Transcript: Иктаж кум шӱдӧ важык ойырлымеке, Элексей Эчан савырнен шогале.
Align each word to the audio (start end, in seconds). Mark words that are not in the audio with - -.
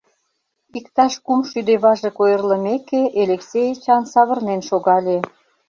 Иктаж 0.77 1.13
кум 1.25 1.39
шӱдӧ 1.49 1.75
важык 1.83 2.17
ойырлымеке, 2.23 3.01
Элексей 3.21 3.69
Эчан 3.73 4.03
савырнен 4.11 4.61
шогале. 4.69 5.17